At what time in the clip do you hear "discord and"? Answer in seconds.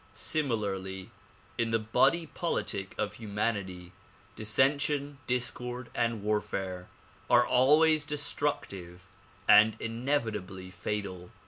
5.27-6.23